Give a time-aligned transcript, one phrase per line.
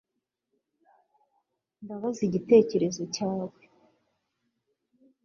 [1.83, 3.59] Ndabaza igitekerezo cyawe